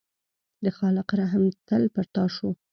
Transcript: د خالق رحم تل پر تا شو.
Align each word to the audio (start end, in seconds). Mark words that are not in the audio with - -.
د 0.63 0.65
خالق 0.77 1.09
رحم 1.19 1.43
تل 1.67 1.83
پر 1.93 2.05
تا 2.13 2.23
شو. 2.35 2.49